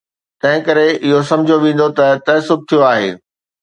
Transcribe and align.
تنهنڪري 0.45 0.87
اهو 0.95 1.19
سمجهيو 1.29 1.61
ويندو 1.69 1.87
ته 2.01 2.05
تعصب 2.27 2.59
ٿيو 2.69 2.79
آهي. 2.93 3.11